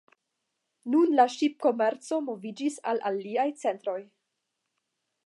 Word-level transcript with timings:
Nun 0.93 1.11
la 1.19 1.25
ŝipkomerco 1.33 2.19
moviĝis 2.31 2.79
al 2.93 3.05
aliaj 3.11 3.49
centroj. 3.65 3.99